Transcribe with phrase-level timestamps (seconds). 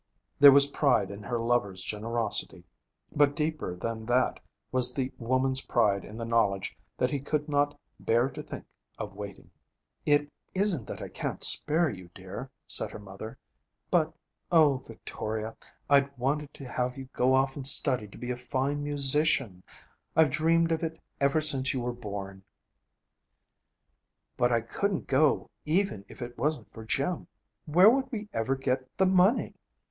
[0.39, 2.63] There was pride in her lover's generosity.
[3.15, 4.39] But deeper than that
[4.71, 8.65] was the woman's pride in the knowledge that he could not 'bear to think
[8.97, 9.51] of waiting.'
[10.03, 13.37] 'It isn't that I can't spare you, dear,' said her mother.
[13.91, 14.11] 'But,
[14.51, 15.55] O Victoria,
[15.87, 19.61] I'd wanted to have you go off and study to be a fine musician.
[20.15, 22.41] I've dreamed of it ever since you were born.'
[24.35, 27.27] 'But I couldn't go even if it wasn't for Jim.
[27.67, 29.53] Where would we ever get the money?